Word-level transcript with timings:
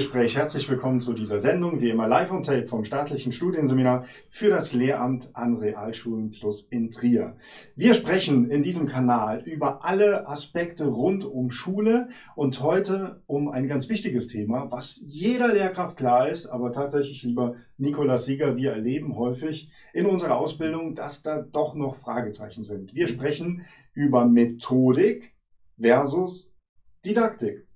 Studiengespräch. 0.00 0.36
Herzlich 0.36 0.70
willkommen 0.70 1.00
zu 1.00 1.12
dieser 1.12 1.40
Sendung, 1.40 1.82
wie 1.82 1.90
immer 1.90 2.08
live 2.08 2.30
on 2.30 2.42
tape 2.42 2.66
vom 2.66 2.84
staatlichen 2.84 3.32
Studienseminar 3.32 4.06
für 4.30 4.48
das 4.48 4.72
Lehramt 4.72 5.28
an 5.34 5.58
Realschulen 5.58 6.30
Plus 6.30 6.62
in 6.70 6.90
Trier. 6.90 7.36
Wir 7.76 7.92
sprechen 7.92 8.50
in 8.50 8.62
diesem 8.62 8.86
Kanal 8.86 9.42
über 9.42 9.84
alle 9.84 10.26
Aspekte 10.26 10.86
rund 10.86 11.24
um 11.24 11.50
Schule 11.50 12.08
und 12.34 12.62
heute 12.62 13.20
um 13.26 13.50
ein 13.50 13.68
ganz 13.68 13.90
wichtiges 13.90 14.28
Thema, 14.28 14.70
was 14.70 15.02
jeder 15.04 15.52
Lehrkraft 15.52 15.98
klar 15.98 16.30
ist, 16.30 16.46
aber 16.46 16.72
tatsächlich, 16.72 17.22
lieber 17.22 17.56
Nikolaus 17.76 18.24
Sieger, 18.24 18.56
wir 18.56 18.72
erleben 18.72 19.16
häufig 19.16 19.70
in 19.92 20.06
unserer 20.06 20.38
Ausbildung, 20.38 20.94
dass 20.94 21.22
da 21.22 21.42
doch 21.42 21.74
noch 21.74 21.96
Fragezeichen 21.96 22.64
sind. 22.64 22.94
Wir 22.94 23.06
sprechen 23.06 23.66
über 23.92 24.24
Methodik 24.24 25.34
versus 25.78 26.50
Didaktik. 27.04 27.69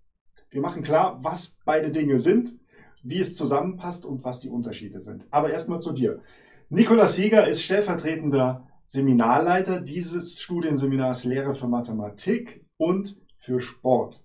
Wir 0.55 0.61
machen 0.61 0.85
klar, 0.85 1.19
was 1.21 1.59
beide 1.65 1.91
Dinge 1.91 2.21
sind, 2.21 2.55
wie 3.03 3.19
es 3.19 3.35
zusammenpasst 3.35 4.07
und 4.07 4.23
was 4.23 4.39
die 4.39 4.49
Unterschiede 4.49 5.01
sind. 5.01 5.27
Aber 5.33 5.51
erstmal 5.51 5.81
zu 5.81 5.91
dir. 5.91 6.21
Nikolaus 6.69 7.17
Sieger 7.17 7.49
ist 7.49 7.63
stellvertretender 7.63 8.65
Seminarleiter 8.87 9.81
dieses 9.81 10.41
Studienseminars 10.41 11.25
Lehre 11.25 11.57
für 11.57 11.67
Mathematik 11.67 12.65
und 12.77 13.21
für 13.37 13.61
Sport. 13.61 14.23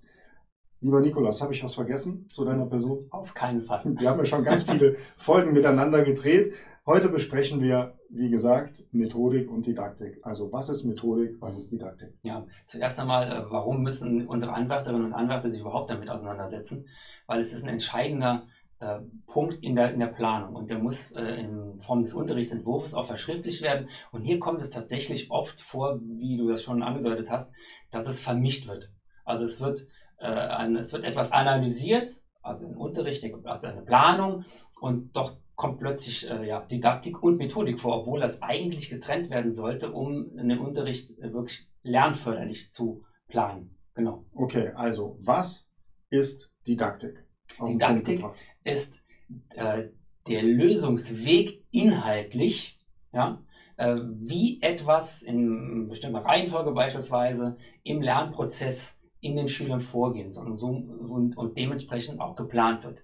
Lieber 0.82 1.02
Nikolaus, 1.02 1.42
habe 1.42 1.54
ich 1.56 1.64
was 1.64 1.74
vergessen 1.74 2.28
zu 2.28 2.46
deiner 2.46 2.68
Person? 2.68 3.08
Auf 3.10 3.34
keinen 3.34 3.64
Fall. 3.64 3.82
Wir 3.98 4.08
haben 4.08 4.20
ja 4.20 4.26
schon 4.26 4.44
ganz 4.44 4.62
viele 4.66 4.98
Folgen 5.18 5.52
miteinander 5.52 6.04
gedreht. 6.04 6.54
Heute 6.90 7.10
besprechen 7.10 7.62
wir, 7.62 8.00
wie 8.10 8.32
gesagt, 8.32 8.84
Methodik 8.92 9.52
und 9.52 9.68
Didaktik. 9.68 10.22
Also 10.24 10.52
was 10.52 10.70
ist 10.70 10.86
Methodik, 10.86 11.40
was 11.40 11.56
ist 11.56 11.72
Didaktik? 11.72 12.16
Ja, 12.24 12.48
zuerst 12.66 13.00
einmal, 13.00 13.32
äh, 13.32 13.52
warum 13.52 13.84
müssen 13.84 14.26
unsere 14.26 14.54
Anwärterinnen 14.54 15.06
und 15.06 15.14
Anwärter 15.14 15.52
sich 15.52 15.62
überhaupt 15.62 15.92
damit 15.92 16.10
auseinandersetzen? 16.10 16.88
Weil 17.28 17.42
es 17.42 17.54
ist 17.54 17.62
ein 17.62 17.70
entscheidender 17.70 18.48
äh, 18.80 19.02
Punkt 19.28 19.64
in 19.64 19.76
der, 19.76 19.94
in 19.94 20.00
der 20.00 20.08
Planung 20.08 20.56
und 20.56 20.72
der 20.72 20.80
muss 20.80 21.12
äh, 21.12 21.22
in 21.22 21.78
Form 21.78 22.02
des 22.02 22.16
Unterrichtsentwurfs 22.16 22.96
auch 22.96 23.06
verschriftlicht 23.06 23.62
werden. 23.62 23.88
Und 24.12 24.24
hier 24.24 24.40
kommt 24.40 24.60
es 24.60 24.72
tatsächlich 24.72 25.30
oft 25.30 25.62
vor, 25.62 26.00
wie 26.02 26.38
du 26.38 26.50
das 26.50 26.64
schon 26.64 26.82
angedeutet 26.82 27.30
hast, 27.30 27.54
dass 27.92 28.08
es 28.08 28.20
vermischt 28.20 28.68
wird. 28.68 28.90
Also 29.26 29.46
es 29.46 29.62
wird, 29.62 29.86
äh, 30.18 30.26
ein, 30.26 30.76
es 30.76 30.92
wird 30.92 31.04
etwas 31.04 31.34
analysiert, 31.34 32.10
also 32.42 32.66
ein 32.66 32.76
Unterricht, 32.76 33.24
also 33.46 33.68
eine 33.68 33.84
Planung 33.84 34.44
und 34.82 35.16
doch 35.16 35.38
kommt 35.60 35.80
plötzlich 35.80 36.28
äh, 36.30 36.48
ja, 36.48 36.62
Didaktik 36.62 37.22
und 37.22 37.36
Methodik 37.38 37.82
vor, 37.82 38.00
obwohl 38.00 38.22
das 38.22 38.42
eigentlich 38.42 38.90
getrennt 38.90 39.30
werden 39.30 39.54
sollte, 39.54 39.92
um 39.92 40.36
den 40.38 40.58
Unterricht 40.58 41.20
äh, 41.20 41.34
wirklich 41.34 41.68
lernförderlich 41.84 42.72
zu 42.72 43.04
planen. 43.28 43.76
Genau. 43.94 44.26
Okay, 44.34 44.70
also 44.74 45.18
was 45.20 45.70
ist 46.10 46.56
Didaktik? 46.66 47.26
Didaktik 47.62 48.24
ist 48.64 49.02
äh, 49.50 49.90
der 50.28 50.44
Lösungsweg 50.44 51.66
inhaltlich, 51.72 52.80
ja, 53.12 53.44
äh, 53.76 53.98
wie 54.12 54.62
etwas 54.62 55.22
in 55.22 55.90
bestimmter 55.90 56.24
Reihenfolge 56.24 56.72
beispielsweise 56.72 57.58
im 57.84 58.02
Lernprozess 58.02 59.04
in 59.20 59.36
den 59.36 59.50
Schülern 59.50 59.82
vorgehen 59.82 60.32
soll 60.32 60.52
und, 60.52 60.58
so, 60.58 60.68
und, 60.68 61.36
und 61.36 61.58
dementsprechend 61.58 62.22
auch 62.22 62.38
geplant 62.38 62.86
wird. 62.86 63.04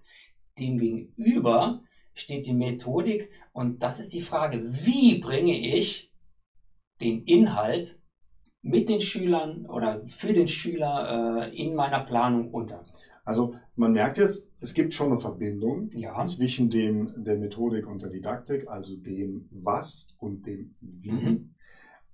Demgegenüber 0.57 1.81
steht 2.16 2.47
die 2.47 2.53
Methodik 2.53 3.30
und 3.53 3.83
das 3.83 3.99
ist 3.99 4.13
die 4.13 4.21
Frage, 4.21 4.66
wie 4.67 5.19
bringe 5.19 5.75
ich 5.75 6.11
den 7.02 7.23
Inhalt 7.25 7.99
mit 8.61 8.89
den 8.89 9.02
Schülern 9.02 9.67
oder 9.67 10.02
für 10.07 10.33
den 10.33 10.47
Schüler 10.47 11.49
äh, 11.52 11.55
in 11.55 11.75
meiner 11.75 11.99
Planung 11.99 12.52
unter. 12.52 12.83
Also 13.23 13.55
man 13.75 13.94
merkt 13.94 14.17
jetzt, 14.17 14.51
es 14.59 14.73
gibt 14.73 14.94
schon 14.94 15.12
eine 15.12 15.19
Verbindung 15.19 15.89
ja. 15.94 16.23
zwischen 16.25 16.69
dem, 16.69 17.23
der 17.23 17.38
Methodik 17.38 17.88
und 17.88 18.01
der 18.01 18.09
Didaktik, 18.09 18.68
also 18.68 18.95
dem 18.95 19.50
Was 19.51 20.16
und 20.19 20.45
dem 20.47 20.75
Wie. 20.79 21.12
Mhm. 21.12 21.56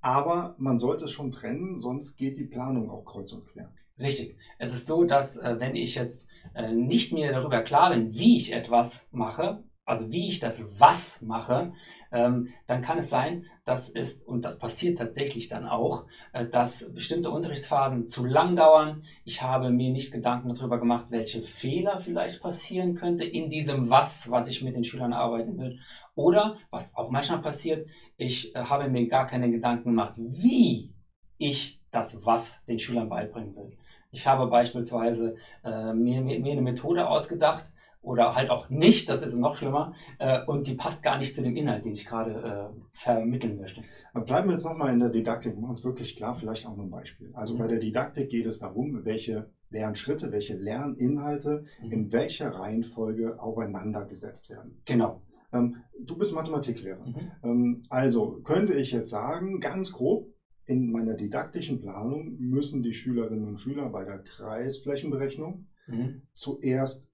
Aber 0.02 0.56
man 0.58 0.80
sollte 0.80 1.06
es 1.06 1.12
schon 1.12 1.31
trennen, 1.31 1.80
sonst 1.80 2.18
geht 2.18 2.38
die 2.38 2.46
Planung 2.46 2.90
auch 2.90 3.06
kreuz 3.06 3.31
und 3.34 3.46
quer. 3.46 3.72
Richtig. 4.00 4.38
Es 4.58 4.74
ist 4.74 4.88
so, 4.88 5.04
dass 5.04 5.38
äh, 5.38 5.59
wenn 5.59 5.75
ich 5.75 5.96
jetzt 5.96 6.30
äh, 6.56 6.72
nicht 6.72 7.14
mir 7.14 7.31
darüber 7.31 7.62
klar 7.62 7.92
bin, 7.92 8.14
wie 8.14 8.38
ich 8.38 8.52
etwas 8.52 9.08
mache, 9.12 9.64
also 9.91 10.09
wie 10.09 10.29
ich 10.29 10.40
das 10.40 10.63
Was 10.79 11.22
mache, 11.22 11.74
ähm, 12.13 12.47
dann 12.66 12.81
kann 12.81 12.97
es 12.97 13.09
sein, 13.09 13.46
dass 13.66 13.90
es, 13.90 14.24
und 14.24 14.46
das 14.46 14.57
passiert 14.57 14.97
tatsächlich 14.97 15.50
dann 15.50 15.68
auch, 15.68 16.06
äh, 16.31 16.47
dass 16.47 16.94
bestimmte 16.94 17.29
Unterrichtsphasen 17.29 18.07
zu 18.07 18.25
lang 18.25 18.56
dauern. 18.56 19.03
Ich 19.25 19.41
habe 19.41 19.69
mir 19.69 19.91
nicht 19.91 20.13
Gedanken 20.13 20.53
darüber 20.53 20.80
gemacht, 20.80 21.07
welche 21.09 21.41
Fehler 21.41 22.00
vielleicht 22.00 22.41
passieren 22.41 22.96
könnte 22.96 23.25
in 23.25 23.50
diesem 23.50 23.90
Was, 23.90 24.31
was 24.31 24.47
ich 24.47 24.63
mit 24.63 24.75
den 24.75 24.85
Schülern 24.85 25.12
arbeiten 25.12 25.57
will. 25.57 25.80
Oder, 26.16 26.56
was 26.69 26.96
auch 26.96 27.12
manchmal 27.12 27.41
passiert, 27.41 27.85
ich 28.16 28.56
äh, 28.56 28.59
habe 28.59 28.88
mir 28.88 29.07
gar 29.09 29.28
keine 29.28 29.51
Gedanken 29.51 29.90
gemacht, 29.90 30.13
wie 30.16 30.94
ich 31.38 31.81
das 31.91 32.25
Was 32.25 32.63
den 32.66 32.80
Schülern 32.80 33.09
beibringen 33.09 33.56
will. 33.57 33.78
Ich 34.12 34.25
habe 34.25 34.47
beispielsweise 34.47 35.35
äh, 35.66 35.94
mir, 35.94 36.22
mir, 36.22 36.40
mir 36.40 36.53
eine 36.53 36.62
Methode 36.62 37.09
ausgedacht, 37.09 37.71
oder 38.01 38.35
halt 38.35 38.50
auch 38.50 38.69
nicht, 38.69 39.09
das 39.09 39.22
ist 39.22 39.35
noch 39.35 39.56
schlimmer, 39.56 39.94
äh, 40.19 40.44
und 40.45 40.67
die 40.67 40.73
passt 40.73 41.03
gar 41.03 41.17
nicht 41.17 41.35
zu 41.35 41.44
dem 41.44 41.56
Inhalt, 41.56 41.85
den 41.85 41.94
ich 41.94 42.06
gerade 42.06 42.72
äh, 42.73 42.81
vermitteln 42.94 43.57
möchte. 43.57 43.84
Aber 44.13 44.25
bleiben 44.25 44.47
wir 44.47 44.53
jetzt 44.53 44.66
nochmal 44.66 44.94
in 44.94 45.00
der 45.00 45.09
Didaktik, 45.09 45.56
machen 45.56 45.63
wir 45.63 45.69
uns 45.72 45.84
wirklich 45.84 46.16
klar, 46.16 46.35
vielleicht 46.35 46.66
auch 46.66 46.75
noch 46.75 46.84
ein 46.84 46.89
Beispiel. 46.89 47.31
Also 47.34 47.56
mhm. 47.56 47.59
bei 47.59 47.67
der 47.67 47.79
Didaktik 47.79 48.29
geht 48.29 48.45
es 48.45 48.59
darum, 48.59 49.06
welche 49.06 49.51
Lernschritte, 49.69 50.31
welche 50.31 50.57
Lerninhalte 50.57 51.66
mhm. 51.81 51.91
in 51.91 52.12
welcher 52.12 52.50
Reihenfolge 52.50 53.39
aufeinander 53.39 54.06
gesetzt 54.06 54.50
werden. 54.50 54.81
Genau. 54.85 55.22
Ähm, 55.53 55.78
du 56.00 56.18
bist 56.18 56.33
Mathematiklehrer. 56.33 57.06
Mhm. 57.06 57.31
Ähm, 57.44 57.83
also 57.89 58.41
könnte 58.44 58.73
ich 58.73 58.91
jetzt 58.91 59.12
sagen, 59.12 59.59
ganz 59.59 59.94
grob, 59.94 60.28
in 60.66 60.91
meiner 60.91 61.16
didaktischen 61.16 61.81
Planung 61.81 62.38
müssen 62.39 62.83
die 62.83 62.94
Schülerinnen 62.94 63.47
und 63.47 63.57
Schüler 63.57 63.89
bei 63.89 64.06
der 64.06 64.19
Kreisflächenberechnung 64.19 65.68
mhm. 65.88 66.22
zuerst 66.33 67.11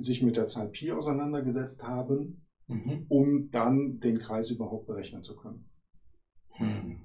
sich 0.00 0.22
mit 0.22 0.36
der 0.36 0.46
Zahl 0.46 0.68
Pi 0.68 0.92
auseinandergesetzt 0.92 1.82
haben, 1.82 2.46
mhm. 2.66 3.06
um 3.08 3.50
dann 3.50 3.98
den 4.00 4.18
Kreis 4.18 4.50
überhaupt 4.50 4.86
berechnen 4.86 5.22
zu 5.22 5.36
können. 5.36 5.68
Hm. 6.50 7.00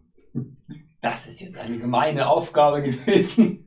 Das 1.02 1.28
ist 1.28 1.42
jetzt 1.42 1.58
eine 1.58 1.78
gemeine 1.78 2.28
Aufgabe 2.28 2.82
gewesen. 2.82 3.63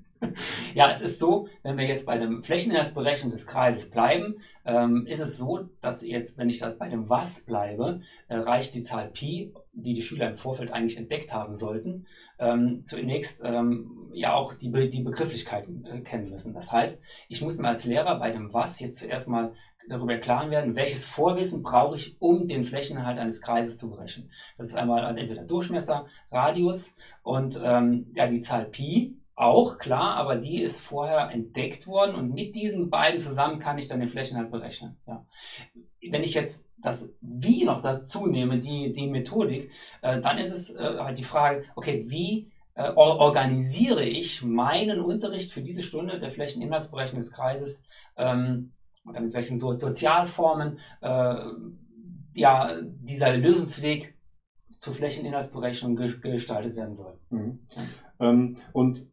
Ja, 0.74 0.90
es 0.90 1.00
ist 1.00 1.18
so, 1.18 1.48
wenn 1.62 1.76
wir 1.78 1.86
jetzt 1.86 2.06
bei 2.06 2.18
der 2.18 2.42
Flächeninhaltsberechnung 2.42 3.30
des 3.30 3.46
Kreises 3.46 3.90
bleiben, 3.90 4.36
ähm, 4.64 5.06
ist 5.06 5.20
es 5.20 5.38
so, 5.38 5.68
dass 5.80 6.06
jetzt, 6.06 6.38
wenn 6.38 6.50
ich 6.50 6.62
bei 6.78 6.88
dem 6.88 7.08
Was 7.08 7.44
bleibe, 7.44 8.00
äh, 8.28 8.36
reicht 8.36 8.74
die 8.74 8.82
Zahl 8.82 9.08
Pi, 9.08 9.52
die 9.72 9.94
die 9.94 10.02
Schüler 10.02 10.28
im 10.28 10.36
Vorfeld 10.36 10.72
eigentlich 10.72 10.96
entdeckt 10.96 11.32
haben 11.32 11.54
sollten, 11.54 12.06
ähm, 12.38 12.82
zunächst 12.84 13.42
ähm, 13.44 14.10
ja 14.12 14.34
auch 14.34 14.54
die, 14.54 14.68
Be 14.68 14.88
die 14.88 15.02
Begrifflichkeiten 15.02 15.84
äh, 15.86 16.00
kennen 16.00 16.30
müssen. 16.30 16.54
Das 16.54 16.72
heißt, 16.72 17.02
ich 17.28 17.42
muss 17.42 17.58
mir 17.58 17.68
als 17.68 17.86
Lehrer 17.86 18.18
bei 18.18 18.30
dem 18.30 18.52
Was 18.52 18.80
jetzt 18.80 18.98
zuerst 18.98 19.28
mal 19.28 19.54
darüber 19.88 20.16
klar 20.18 20.50
werden, 20.50 20.74
welches 20.74 21.06
Vorwissen 21.06 21.62
brauche 21.62 21.96
ich, 21.96 22.16
um 22.20 22.48
den 22.48 22.64
Flächeninhalt 22.64 23.18
eines 23.18 23.40
Kreises 23.40 23.78
zu 23.78 23.88
berechnen. 23.88 24.30
Das 24.58 24.68
ist 24.68 24.74
einmal 24.74 25.16
entweder 25.16 25.44
Durchmesser, 25.44 26.06
Radius 26.30 26.96
und 27.22 27.60
ähm, 27.62 28.10
ja, 28.14 28.26
die 28.26 28.40
Zahl 28.40 28.64
Pi 28.64 29.16
auch, 29.36 29.76
klar, 29.76 30.16
aber 30.16 30.36
die 30.36 30.62
ist 30.62 30.80
vorher 30.80 31.30
entdeckt 31.30 31.86
worden 31.86 32.14
und 32.14 32.32
mit 32.32 32.56
diesen 32.56 32.88
beiden 32.88 33.20
zusammen 33.20 33.60
kann 33.60 33.76
ich 33.76 33.86
dann 33.86 34.00
den 34.00 34.08
Flächenhalt 34.08 34.50
berechnen. 34.50 34.96
Ja. 35.06 35.26
Wenn 36.10 36.24
ich 36.24 36.32
jetzt 36.32 36.70
das 36.78 37.14
Wie 37.20 37.64
noch 37.64 37.82
dazu 37.82 38.26
nehme, 38.26 38.58
die, 38.58 38.92
die 38.92 39.06
Methodik, 39.06 39.70
äh, 40.00 40.20
dann 40.22 40.38
ist 40.38 40.52
es 40.52 40.74
äh, 40.74 40.98
halt 40.98 41.18
die 41.18 41.24
Frage, 41.24 41.64
okay, 41.74 42.06
wie 42.08 42.50
äh, 42.74 42.90
organisiere 42.92 44.04
ich 44.04 44.42
meinen 44.42 45.00
Unterricht 45.00 45.52
für 45.52 45.62
diese 45.62 45.82
Stunde 45.82 46.18
der 46.18 46.30
Flächeninhaltsberechnung 46.30 47.20
des 47.20 47.32
Kreises 47.32 47.86
ähm, 48.16 48.72
oder 49.06 49.20
mit 49.20 49.34
welchen 49.34 49.58
so 49.58 49.76
Sozialformen 49.76 50.78
äh, 51.02 51.34
ja, 52.34 52.80
dieser 52.82 53.36
Lösungsweg 53.36 54.14
zur 54.78 54.94
Flächeninhaltsberechnung 54.94 55.96
gestaltet 55.96 56.74
werden 56.74 56.94
soll. 56.94 57.18
Mhm. 57.30 57.66
Ja. 57.74 58.28
Ähm, 58.28 58.56
und 58.72 59.06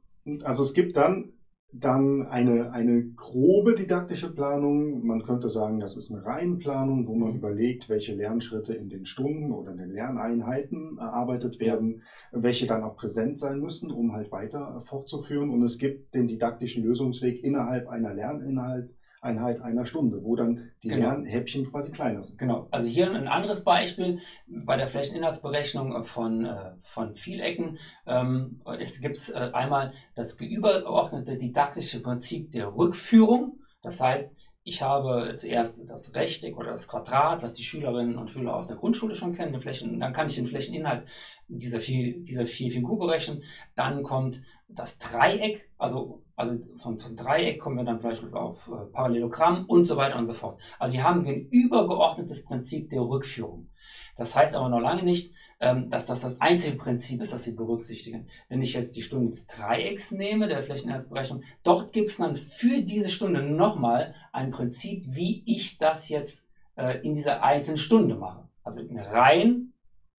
also 0.43 0.63
es 0.63 0.73
gibt 0.73 0.95
dann, 0.95 1.31
dann 1.71 2.27
eine, 2.27 2.71
eine 2.71 3.03
grobe 3.15 3.75
didaktische 3.75 4.33
Planung. 4.33 5.05
Man 5.05 5.23
könnte 5.23 5.49
sagen, 5.49 5.79
das 5.79 5.97
ist 5.97 6.11
eine 6.11 6.23
Reihenplanung, 6.23 7.07
wo 7.07 7.15
man 7.15 7.31
mhm. 7.31 7.37
überlegt, 7.37 7.89
welche 7.89 8.13
Lernschritte 8.15 8.73
in 8.73 8.89
den 8.89 9.05
Stunden 9.05 9.51
oder 9.51 9.71
in 9.71 9.77
den 9.77 9.91
Lerneinheiten 9.91 10.97
erarbeitet 10.99 11.59
werden, 11.59 12.03
welche 12.31 12.67
dann 12.67 12.83
auch 12.83 12.95
präsent 12.95 13.39
sein 13.39 13.59
müssen, 13.59 13.91
um 13.91 14.13
halt 14.13 14.31
weiter 14.31 14.81
fortzuführen. 14.81 15.49
Und 15.49 15.63
es 15.63 15.77
gibt 15.77 16.13
den 16.13 16.27
didaktischen 16.27 16.83
Lösungsweg 16.83 17.43
innerhalb 17.43 17.87
einer 17.87 18.13
Lerninhalt 18.13 18.93
Einheit 19.23 19.61
einer 19.61 19.85
Stunde, 19.85 20.23
wo 20.23 20.35
dann 20.35 20.71
die 20.83 20.89
genau. 20.89 21.09
Lernhäppchen 21.09 21.71
quasi 21.71 21.91
kleiner 21.91 22.21
sind. 22.21 22.37
Genau. 22.37 22.67
Also 22.71 22.87
hier 22.87 23.09
ein 23.09 23.27
anderes 23.27 23.63
Beispiel 23.63 24.19
bei 24.47 24.77
der 24.77 24.87
Flächeninhaltsberechnung 24.87 26.03
von, 26.03 26.45
äh, 26.45 26.71
von 26.81 27.15
Vielecken. 27.15 27.77
Ähm, 28.05 28.61
es 28.79 28.99
gibt 29.01 29.17
äh, 29.29 29.51
einmal 29.53 29.93
das 30.15 30.39
übergeordnete 30.39 31.37
didaktische 31.37 32.01
Prinzip 32.01 32.51
der 32.51 32.75
Rückführung. 32.75 33.59
Das 33.81 33.99
heißt, 33.99 34.35
ich 34.65 34.81
habe 34.81 35.33
zuerst 35.35 35.89
das 35.89 36.15
Rechteck 36.15 36.57
oder 36.57 36.71
das 36.71 36.87
Quadrat, 36.87 37.43
was 37.43 37.53
die 37.53 37.63
Schülerinnen 37.63 38.17
und 38.17 38.29
Schüler 38.29 38.55
aus 38.55 38.67
der 38.67 38.77
Grundschule 38.77 39.15
schon 39.15 39.35
kennen. 39.35 39.59
Flächen, 39.59 39.99
dann 39.99 40.13
kann 40.13 40.27
ich 40.27 40.35
den 40.35 40.47
Flächeninhalt 40.47 41.05
dieser 41.49 41.81
vier, 41.81 42.23
dieser 42.23 42.45
vier 42.45 42.71
Figur 42.71 42.97
berechnen. 42.97 43.43
Dann 43.75 44.03
kommt 44.03 44.41
das 44.75 44.99
Dreieck, 44.99 45.69
also, 45.77 46.23
also 46.35 46.59
von, 46.81 46.99
von 46.99 47.15
Dreieck 47.15 47.59
kommen 47.59 47.77
wir 47.77 47.83
dann 47.83 47.99
vielleicht 47.99 48.23
auf 48.33 48.67
äh, 48.67 48.85
Parallelogramm 48.91 49.65
und 49.65 49.85
so 49.85 49.97
weiter 49.97 50.17
und 50.17 50.25
so 50.25 50.33
fort. 50.33 50.59
Also 50.79 50.93
wir 50.93 51.03
haben 51.03 51.25
ein 51.25 51.47
übergeordnetes 51.49 52.43
Prinzip 52.43 52.89
der 52.89 53.01
Rückführung. 53.01 53.69
Das 54.15 54.35
heißt 54.35 54.55
aber 54.55 54.69
noch 54.69 54.79
lange 54.79 55.03
nicht, 55.03 55.33
ähm, 55.59 55.89
dass 55.89 56.05
das 56.05 56.21
das 56.21 56.39
einzige 56.41 56.75
Prinzip 56.75 57.21
ist, 57.21 57.33
das 57.33 57.45
wir 57.45 57.55
berücksichtigen. 57.55 58.27
Wenn 58.49 58.61
ich 58.61 58.73
jetzt 58.73 58.95
die 58.95 59.01
Stunde 59.01 59.29
des 59.29 59.47
Dreiecks 59.47 60.11
nehme, 60.11 60.47
der 60.47 60.63
Flächeninhaltsberechnung, 60.63 61.43
dort 61.63 61.93
gibt 61.93 62.09
es 62.09 62.17
dann 62.17 62.35
für 62.35 62.81
diese 62.81 63.09
Stunde 63.09 63.41
nochmal 63.41 64.13
ein 64.31 64.51
Prinzip, 64.51 65.05
wie 65.07 65.43
ich 65.45 65.77
das 65.77 66.09
jetzt 66.09 66.49
äh, 66.75 66.99
in 67.05 67.15
dieser 67.15 67.43
einzelnen 67.43 67.77
Stunde 67.77 68.15
mache. 68.15 68.47
Also 68.63 68.79
eine 68.79 69.11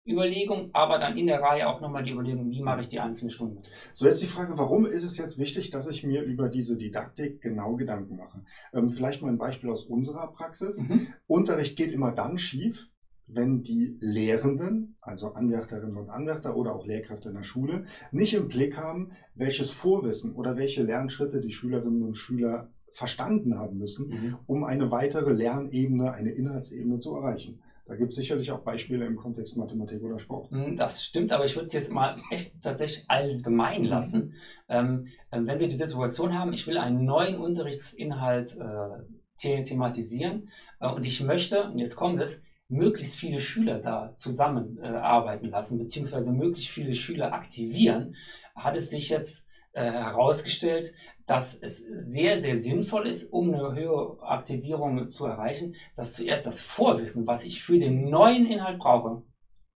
Reihenüberlegung, 0.06 0.70
aber 0.72 0.98
dann 0.98 1.16
in 1.16 1.26
der 1.26 1.40
Reihe 1.40 1.68
auch 1.68 1.80
nochmal 1.80 2.02
die 2.02 2.12
Überlegung, 2.12 2.50
wie 2.50 2.62
mache 2.62 2.82
ich 2.82 2.88
die 2.88 3.00
einzelne 3.00 3.30
Stunde. 3.30 3.62
So, 3.92 4.06
jetzt 4.06 4.22
die 4.22 4.26
Frage, 4.26 4.56
warum 4.58 4.86
ist 4.86 5.04
es 5.04 5.16
jetzt 5.16 5.38
wichtig, 5.38 5.70
dass 5.70 5.88
ich 5.88 6.04
mir 6.04 6.22
über 6.22 6.48
diese 6.48 6.76
Didaktik 6.76 7.40
genau 7.40 7.76
Gedanken 7.76 8.16
mache? 8.16 8.42
Ähm, 8.72 8.90
vielleicht 8.90 9.22
mal 9.22 9.28
ein 9.28 9.38
Beispiel 9.38 9.70
aus 9.70 9.86
unserer 9.86 10.32
Praxis. 10.32 10.78
Mhm. 10.80 11.08
Unterricht 11.26 11.76
geht 11.76 11.92
immer 11.92 12.12
dann 12.12 12.38
schief, 12.38 12.88
wenn 13.26 13.62
die 13.62 13.96
Lehrenden, 14.00 14.96
also 15.00 15.32
Anwärterinnen 15.32 15.96
und 15.96 16.10
Anwärter 16.10 16.56
oder 16.56 16.74
auch 16.74 16.86
Lehrkräfte 16.86 17.30
in 17.30 17.36
der 17.36 17.42
Schule, 17.42 17.86
nicht 18.12 18.34
im 18.34 18.48
Blick 18.48 18.76
haben, 18.76 19.12
welches 19.34 19.70
Vorwissen 19.70 20.34
oder 20.34 20.58
welche 20.58 20.82
Lernschritte 20.82 21.40
die 21.40 21.52
Schülerinnen 21.52 22.02
und 22.02 22.16
Schüler 22.16 22.70
verstanden 22.90 23.58
haben 23.58 23.78
müssen, 23.78 24.08
mhm. 24.08 24.36
um 24.46 24.64
eine 24.64 24.92
weitere 24.92 25.32
Lernebene, 25.32 26.12
eine 26.12 26.30
Inhaltsebene 26.30 26.98
zu 26.98 27.16
erreichen. 27.16 27.60
Da 27.86 27.96
gibt 27.96 28.10
es 28.10 28.16
sicherlich 28.16 28.50
auch 28.50 28.60
Beispiele 28.60 29.04
im 29.04 29.16
Kontext 29.16 29.56
Mathematik 29.56 30.02
oder 30.02 30.18
Sport. 30.18 30.50
Hm, 30.50 30.76
das 30.76 31.04
stimmt, 31.04 31.32
aber 31.32 31.44
ich 31.44 31.54
würde 31.54 31.66
es 31.66 31.74
jetzt 31.74 31.92
mal 31.92 32.16
echt 32.30 32.60
tatsächlich 32.62 33.04
allgemein 33.08 33.82
mhm. 33.82 33.88
lassen. 33.88 34.34
Mhm. 34.68 35.08
Ähm, 35.30 35.46
wenn 35.46 35.58
wir 35.58 35.68
die 35.68 35.76
Situation 35.76 36.38
haben, 36.38 36.52
ich 36.52 36.66
will 36.66 36.78
einen 36.78 37.04
neuen 37.04 37.36
Unterrichtsinhalt 37.36 38.56
äh, 38.56 39.62
thematisieren 39.62 40.48
äh, 40.80 40.88
und 40.88 41.04
ich 41.04 41.22
möchte, 41.22 41.64
und 41.64 41.78
jetzt 41.78 41.96
kommt 41.96 42.20
es, 42.20 42.42
möglichst 42.68 43.16
viele 43.16 43.40
Schüler 43.40 43.78
da 43.78 44.14
zusammenarbeiten 44.16 45.46
äh, 45.46 45.50
lassen, 45.50 45.78
beziehungsweise 45.78 46.32
möglichst 46.32 46.70
viele 46.70 46.94
Schüler 46.94 47.34
aktivieren, 47.34 48.16
hat 48.56 48.76
es 48.76 48.88
sich 48.88 49.10
jetzt 49.10 49.46
äh, 49.72 49.90
herausgestellt, 49.90 50.94
dass 51.26 51.54
es 51.54 51.78
sehr, 51.78 52.40
sehr 52.40 52.58
sinnvoll 52.58 53.06
ist, 53.06 53.32
um 53.32 53.54
eine 53.54 53.74
höhere 53.74 54.22
Aktivierung 54.22 55.08
zu 55.08 55.26
erreichen, 55.26 55.74
dass 55.96 56.14
zuerst 56.14 56.46
das 56.46 56.60
Vorwissen, 56.60 57.26
was 57.26 57.44
ich 57.44 57.62
für 57.62 57.78
den 57.78 58.10
neuen 58.10 58.46
Inhalt 58.46 58.78
brauche, 58.78 59.22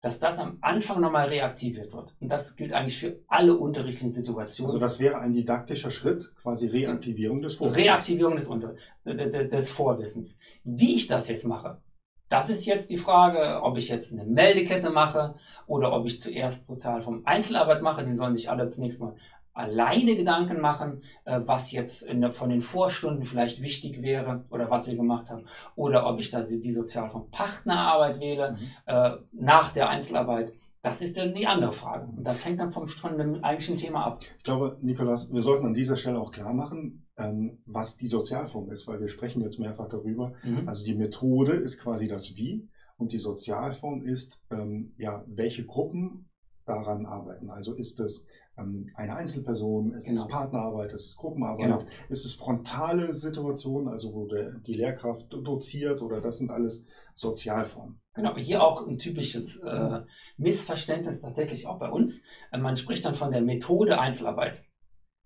dass 0.01 0.19
das 0.19 0.37
am 0.37 0.59
Anfang 0.61 1.01
nochmal 1.01 1.29
reaktiviert 1.29 1.91
wird. 1.91 2.15
Und 2.19 2.29
das 2.29 2.55
gilt 2.55 2.73
eigentlich 2.73 2.99
für 2.99 3.19
alle 3.27 3.57
unterrichtlichen 3.57 4.13
Situationen. 4.13 4.69
Also 4.69 4.79
das 4.79 4.99
wäre 4.99 5.17
ein 5.17 5.33
didaktischer 5.33 5.89
Schritt, 5.89 6.31
quasi 6.41 6.67
Reaktivierung 6.67 7.41
des 7.41 7.55
Vorwissens. 7.55 7.85
Reaktivierung 7.85 8.35
des, 8.35 8.47
Unter 8.47 8.75
des 9.03 9.69
Vorwissens. 9.71 10.39
Wie 10.63 10.95
ich 10.95 11.07
das 11.07 11.27
jetzt 11.27 11.47
mache, 11.47 11.81
das 12.29 12.49
ist 12.49 12.65
jetzt 12.65 12.89
die 12.89 12.97
Frage, 12.97 13.61
ob 13.63 13.77
ich 13.77 13.89
jetzt 13.89 14.11
eine 14.11 14.25
Meldekette 14.25 14.89
mache 14.89 15.35
oder 15.67 15.93
ob 15.93 16.05
ich 16.05 16.19
zuerst 16.19 16.67
sozial 16.67 17.01
vom 17.03 17.21
Einzelarbeit 17.25 17.81
mache. 17.81 18.03
Die 18.03 18.13
sollen 18.13 18.35
sich 18.35 18.49
alle 18.49 18.67
zunächst 18.67 19.01
mal 19.01 19.15
alleine 19.55 20.15
Gedanken 20.15 20.61
machen, 20.61 21.01
äh, 21.23 21.39
was 21.43 21.71
jetzt 21.71 22.07
von 22.33 22.49
den 22.49 22.61
Vorstunden 22.61 23.25
vielleicht 23.25 23.61
wichtig 23.61 24.01
wäre 24.01 24.45
oder 24.51 24.69
was 24.69 24.87
wir 24.87 24.95
gemacht 24.95 25.31
haben. 25.31 25.45
Oder 25.75 26.05
ob 26.07 26.19
ich 26.19 26.29
da 26.29 26.41
die 26.41 26.71
sozial 26.71 27.09
vom 27.09 27.31
Partnerarbeit 27.31 28.19
wähle 28.19 28.51
mhm. 28.51 28.57
äh, 28.85 29.11
nach 29.31 29.73
der 29.73 29.89
Einzelarbeit. 29.89 30.53
Das 30.83 31.01
ist 31.01 31.17
dann 31.17 31.33
die 31.33 31.47
andere 31.47 31.71
Frage. 31.71 32.05
Und 32.15 32.23
das 32.23 32.45
hängt 32.45 32.59
dann 32.59 32.71
vom, 32.71 32.87
von 32.87 33.17
dem 33.17 33.43
eigentlichen 33.43 33.77
Thema 33.77 34.05
ab. 34.05 34.21
Ich 34.37 34.43
glaube, 34.43 34.77
Nikolas, 34.81 35.33
wir 35.33 35.41
sollten 35.41 35.65
an 35.65 35.73
dieser 35.73 35.95
Stelle 35.95 36.19
auch 36.19 36.31
klar 36.31 36.53
machen, 36.53 37.07
ähm, 37.17 37.57
was 37.65 37.97
die 37.97 38.07
Sozialform 38.07 38.69
ist, 38.69 38.87
weil 38.87 38.99
wir 38.99 39.07
sprechen 39.07 39.41
jetzt 39.41 39.57
mehrfach 39.57 39.89
darüber. 39.89 40.33
Mhm. 40.43 40.67
Also 40.67 40.85
die 40.85 40.93
Methode 40.93 41.53
ist 41.53 41.81
quasi 41.81 42.07
das 42.07 42.35
Wie 42.35 42.69
und 42.97 43.13
die 43.13 43.17
Sozialform 43.17 44.03
ist, 44.03 44.39
ähm, 44.51 44.93
ja, 44.97 45.23
welche 45.27 45.65
Gruppen 45.65 46.29
daran 46.65 47.05
arbeiten. 47.05 47.49
Also 47.49 47.73
ist 47.73 47.99
es 47.99 48.25
eine 48.57 49.15
Einzelperson, 49.15 49.93
ist 49.93 50.07
genau. 50.07 50.21
es 50.21 50.27
Partnerarbeit, 50.27 50.93
ist 50.93 51.09
es 51.09 51.15
Gruppenarbeit, 51.17 51.65
genau. 51.65 51.83
ist 52.07 52.25
es 52.25 52.35
frontale 52.35 53.13
Situation, 53.13 53.87
also 53.87 54.13
wo 54.13 54.27
der, 54.27 54.51
die 54.59 54.75
Lehrkraft 54.75 55.31
doziert 55.31 56.01
oder 56.01 56.21
das 56.21 56.37
sind 56.37 56.51
alles 56.51 56.85
Sozialformen. 57.15 57.99
Genau, 58.13 58.35
hier 58.37 58.63
auch 58.63 58.87
ein 58.87 58.97
typisches 58.97 59.57
äh, 59.57 60.01
Missverständnis 60.37 61.21
tatsächlich 61.21 61.67
auch 61.67 61.79
bei 61.79 61.89
uns. 61.89 62.23
Äh, 62.51 62.57
man 62.57 62.77
spricht 62.77 63.03
dann 63.03 63.15
von 63.15 63.31
der 63.31 63.41
Methode 63.41 63.99
Einzelarbeit. 63.99 64.63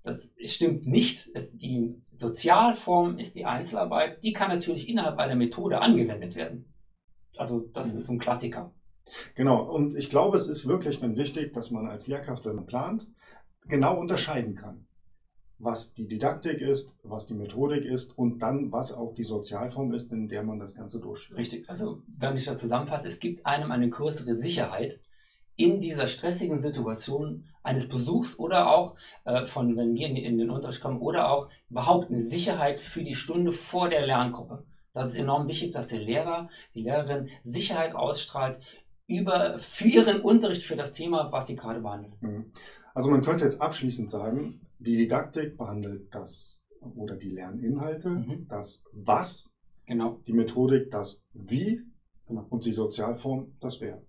Das 0.04 0.31
stimmt 0.44 0.88
nicht. 0.88 1.30
Es, 1.36 1.56
die 1.56 2.02
Sozialform 2.16 3.20
ist 3.20 3.36
die 3.36 3.46
Einzelarbeit. 3.46 4.24
Die 4.24 4.34
kann 4.34 4.50
natürlich 4.50 4.90
innerhalb 4.90 5.20
einer 5.20 5.36
Methode 5.36 5.81
angewendet 5.81 6.36
werden. 6.36 6.74
Also 7.38 7.60
das 7.74 7.92
mhm. 7.94 8.00
ist 8.00 8.06
so 8.08 8.14
ein 8.14 8.20
Klassiker. 8.20 8.74
Genau, 9.36 9.64
und 9.64 9.96
ich 9.96 10.10
glaube, 10.10 10.38
es 10.38 10.48
ist 10.48 10.68
wirklich 10.68 11.00
dann 11.00 11.16
wichtig, 11.16 11.54
dass 11.54 11.72
man 11.72 11.88
als 11.88 12.08
Lehrkraft, 12.08 12.46
wenn 12.46 12.56
man 12.56 12.66
plant, 12.66 13.08
genau 13.68 14.00
unterscheiden 14.00 14.56
kann, 14.56 14.86
was 15.58 15.94
die 15.94 16.08
Didaktik 16.08 16.62
ist, 16.62 16.96
was 17.04 17.28
die 17.28 17.36
Methodik 17.36 17.86
ist 17.86 18.18
und 18.18 18.40
dann, 18.40 18.72
was 18.72 18.94
auch 18.94 19.14
die 19.14 19.24
Sozialform 19.24 19.94
ist, 19.94 20.12
in 20.12 20.28
der 20.28 20.44
man 20.44 20.60
das 20.60 20.76
Ganze 20.76 21.00
durchführt. 21.00 21.40
Richtig, 21.40 21.70
also 21.70 22.02
wenn 22.18 22.38
ich 22.38 22.46
das 22.46 22.60
zusammenfasse, 22.60 23.08
es 23.08 23.20
gibt 23.20 23.46
einem 23.46 23.72
eine 23.72 23.90
größere 23.90 24.36
Sicherheit 24.36 25.00
in 25.56 25.82
dieser 25.82 26.08
stressigen 26.08 26.60
Situation 26.60 27.50
eines 27.64 27.90
Besuchs 27.90 28.40
oder 28.40 28.72
auch 28.72 28.96
äh, 29.26 29.46
von, 29.46 29.76
wenn 29.76 29.94
wir 29.94 30.08
in, 30.08 30.16
in 30.16 30.38
den 30.38 30.50
Unterricht 30.50 30.80
kommen, 30.80 31.02
oder 31.02 31.30
auch 31.30 31.50
überhaupt 31.70 32.10
eine 32.10 32.22
Sicherheit 32.22 32.80
für 32.80 33.04
die 33.04 33.14
Stunde 33.14 33.52
vor 33.52 33.90
der 33.90 34.06
Lerngruppe. 34.06 34.64
Das 34.94 35.10
ist 35.10 35.16
enorm 35.16 35.50
wichtig, 35.50 35.74
dass 35.74 35.90
der 35.90 36.00
Lehrer, 36.00 36.50
die 36.74 36.84
Lehrerin 36.84 37.28
Sicherheit 37.44 37.94
ausstrahlt 37.94 38.60
über, 39.10 39.58
für 39.58 39.88
ihren 39.88 40.22
Unterricht, 40.22 40.64
für 40.64 40.76
das 40.76 40.94
Thema, 40.94 41.32
was 41.32 41.48
sie 41.48 41.56
gerade 41.56 41.82
behandeln. 41.82 42.14
Mhm. 42.22 42.52
Also 42.94 43.10
man 43.10 43.24
könnte 43.24 43.44
jetzt 43.44 43.60
abschließend 43.60 44.10
sagen, 44.10 44.62
die 44.78 44.95
Didaktik 44.95 45.57
behandelt 45.57 46.14
das 46.14 46.60
oder 46.80 47.16
die 47.16 47.31
Lerninhalte, 47.31 48.10
mhm. 48.10 48.48
das 48.48 48.83
Was, 48.94 49.50
genau. 49.86 50.22
die 50.28 50.33
Methodik 50.33 50.92
das 50.92 51.26
Wie 51.33 51.81
genau. 52.28 52.45
und 52.50 52.66
die 52.66 52.72
Sozialform 52.72 53.56
das 53.60 53.81
Wer. 53.81 54.02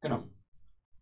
Genau. 0.00 0.22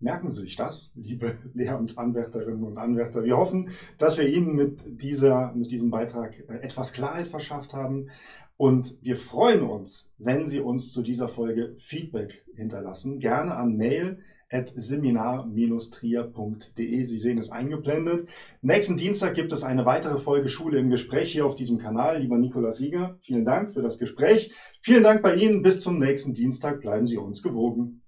Merken 0.00 0.32
Sie 0.32 0.40
sich 0.40 0.56
das, 0.56 0.90
liebe 0.94 1.38
Lehramtsanwärterinnen 1.54 2.64
und 2.64 2.78
Anwärter. 2.78 3.22
Wir 3.22 3.36
hoffen, 3.36 3.70
dass 3.98 4.18
wir 4.18 4.28
Ihnen 4.28 4.56
mit, 4.56 4.80
dieser, 4.86 5.52
mit 5.52 5.70
diesem 5.70 5.90
Beitrag 5.90 6.38
äh, 6.48 6.56
etwas 6.62 6.92
Klarheit 6.92 7.28
verschafft 7.28 7.74
haben. 7.74 8.08
Und 8.56 8.96
wir 9.02 9.16
freuen 9.16 9.62
uns, 9.62 10.10
wenn 10.18 10.46
Sie 10.46 10.60
uns 10.60 10.90
zu 10.92 11.02
dieser 11.02 11.28
Folge 11.28 11.76
Feedback 11.80 12.41
hinterlassen. 12.56 13.18
Gerne 13.18 13.56
an 13.56 13.76
mail 13.76 14.18
at 14.52 14.72
seminar-trier.de. 14.76 17.04
Sie 17.04 17.18
sehen 17.18 17.38
es 17.38 17.50
eingeblendet. 17.50 18.28
Nächsten 18.60 18.96
Dienstag 18.96 19.34
gibt 19.34 19.50
es 19.52 19.64
eine 19.64 19.84
weitere 19.86 20.18
Folge 20.18 20.48
Schule 20.48 20.78
im 20.78 20.90
Gespräch 20.90 21.32
hier 21.32 21.46
auf 21.46 21.56
diesem 21.56 21.78
Kanal. 21.78 22.20
Lieber 22.20 22.38
Nikolaus 22.38 22.76
Sieger, 22.76 23.18
vielen 23.22 23.44
Dank 23.44 23.74
für 23.74 23.82
das 23.82 23.98
Gespräch. 23.98 24.52
Vielen 24.80 25.02
Dank 25.02 25.22
bei 25.22 25.34
Ihnen. 25.34 25.62
Bis 25.62 25.80
zum 25.80 25.98
nächsten 25.98 26.34
Dienstag. 26.34 26.80
Bleiben 26.80 27.06
Sie 27.06 27.16
uns 27.16 27.42
gewogen. 27.42 28.02